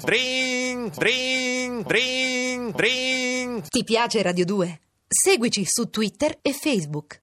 [0.00, 3.62] dring, dring, dring, dring.
[3.66, 4.80] Ti piace Radio 2?
[5.08, 7.20] Seguici su Twitter e Facebook.